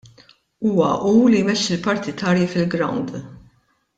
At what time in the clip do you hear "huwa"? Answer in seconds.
0.63-0.87